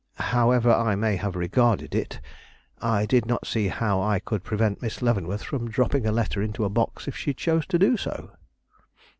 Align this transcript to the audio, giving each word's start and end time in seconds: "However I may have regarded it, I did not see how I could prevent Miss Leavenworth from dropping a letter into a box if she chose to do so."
"However 0.15 0.71
I 0.73 0.95
may 0.95 1.15
have 1.17 1.35
regarded 1.35 1.93
it, 1.93 2.19
I 2.81 3.05
did 3.05 3.27
not 3.27 3.45
see 3.45 3.67
how 3.67 4.01
I 4.01 4.17
could 4.17 4.43
prevent 4.43 4.81
Miss 4.81 5.03
Leavenworth 5.03 5.43
from 5.43 5.69
dropping 5.69 6.07
a 6.07 6.11
letter 6.11 6.41
into 6.41 6.65
a 6.65 6.69
box 6.69 7.07
if 7.07 7.15
she 7.15 7.35
chose 7.35 7.67
to 7.67 7.77
do 7.77 7.97
so." 7.97 8.31